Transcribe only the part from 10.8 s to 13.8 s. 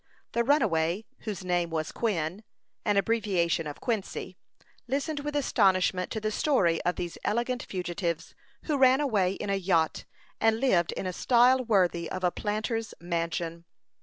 in a style worthy of a planter's mansion.